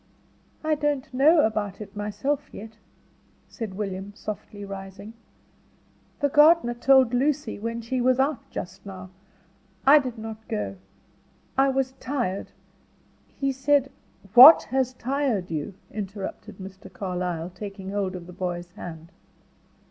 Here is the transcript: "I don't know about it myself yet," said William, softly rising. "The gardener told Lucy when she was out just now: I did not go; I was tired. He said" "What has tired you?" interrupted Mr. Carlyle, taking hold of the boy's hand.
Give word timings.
"I 0.63 0.73
don't 0.73 1.13
know 1.13 1.45
about 1.45 1.79
it 1.79 1.95
myself 1.95 2.49
yet," 2.51 2.77
said 3.47 3.75
William, 3.75 4.13
softly 4.15 4.65
rising. 4.65 5.13
"The 6.21 6.29
gardener 6.29 6.73
told 6.73 7.13
Lucy 7.13 7.59
when 7.59 7.81
she 7.81 8.01
was 8.01 8.19
out 8.19 8.49
just 8.49 8.83
now: 8.83 9.11
I 9.85 9.99
did 9.99 10.17
not 10.17 10.47
go; 10.47 10.77
I 11.55 11.69
was 11.69 11.91
tired. 11.99 12.47
He 13.27 13.51
said" 13.51 13.91
"What 14.33 14.63
has 14.71 14.93
tired 14.93 15.51
you?" 15.51 15.75
interrupted 15.91 16.57
Mr. 16.57 16.91
Carlyle, 16.91 17.51
taking 17.51 17.91
hold 17.91 18.15
of 18.15 18.25
the 18.25 18.33
boy's 18.33 18.71
hand. 18.71 19.11